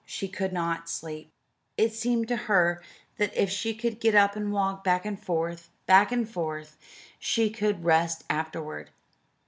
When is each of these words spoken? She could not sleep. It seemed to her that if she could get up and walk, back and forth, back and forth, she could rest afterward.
She 0.03 0.27
could 0.27 0.51
not 0.51 0.89
sleep. 0.89 1.31
It 1.77 1.93
seemed 1.93 2.27
to 2.29 2.35
her 2.49 2.81
that 3.17 3.37
if 3.37 3.51
she 3.51 3.75
could 3.75 3.99
get 3.99 4.15
up 4.15 4.35
and 4.35 4.51
walk, 4.51 4.83
back 4.83 5.05
and 5.05 5.21
forth, 5.21 5.69
back 5.85 6.11
and 6.11 6.27
forth, 6.27 6.75
she 7.19 7.51
could 7.51 7.83
rest 7.85 8.23
afterward. 8.27 8.89